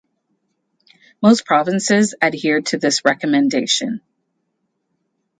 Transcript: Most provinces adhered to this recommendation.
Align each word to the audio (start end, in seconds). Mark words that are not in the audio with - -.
Most 1.21 1.45
provinces 1.45 2.15
adhered 2.23 2.65
to 2.65 2.79
this 2.79 3.05
recommendation. 3.05 4.01